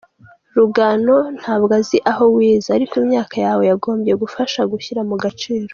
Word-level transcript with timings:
Rugano 0.57 1.15
ntabwo 1.39 1.73
nzi 1.81 1.97
aho 2.11 2.23
wize, 2.35 2.69
ariko 2.77 2.93
imyaka 3.03 3.35
yawe 3.45 3.63
yagombye 3.69 4.11
kugufasha 4.13 4.59
gushyira 4.71 5.01
mu 5.11 5.15
gaciro. 5.23 5.67